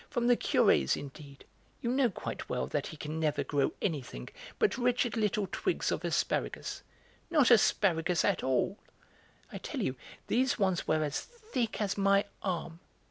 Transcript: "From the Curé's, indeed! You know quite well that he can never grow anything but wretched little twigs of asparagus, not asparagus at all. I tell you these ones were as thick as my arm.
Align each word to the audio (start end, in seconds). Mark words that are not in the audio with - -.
"From 0.09 0.25
the 0.25 0.35
Curé's, 0.35 0.97
indeed! 0.97 1.45
You 1.81 1.91
know 1.91 2.09
quite 2.09 2.49
well 2.49 2.65
that 2.65 2.87
he 2.87 2.97
can 2.97 3.19
never 3.19 3.43
grow 3.43 3.71
anything 3.83 4.29
but 4.57 4.75
wretched 4.75 5.15
little 5.15 5.47
twigs 5.51 5.91
of 5.91 6.03
asparagus, 6.03 6.81
not 7.29 7.51
asparagus 7.51 8.25
at 8.25 8.41
all. 8.43 8.79
I 9.51 9.59
tell 9.59 9.83
you 9.83 9.95
these 10.25 10.57
ones 10.57 10.87
were 10.87 11.03
as 11.03 11.19
thick 11.21 11.79
as 11.79 11.99
my 11.99 12.25
arm. 12.41 12.79